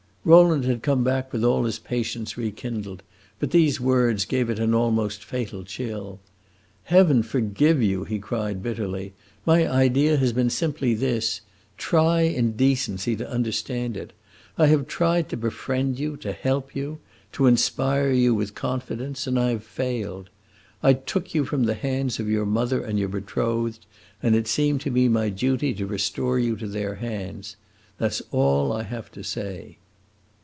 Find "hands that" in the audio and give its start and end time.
26.93-28.13